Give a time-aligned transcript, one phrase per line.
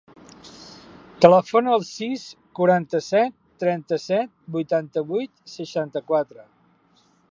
[1.25, 2.23] Telefona al sis,
[2.59, 6.49] quaranta-set, trenta-set, vuitanta-vuit, seixanta-quatre.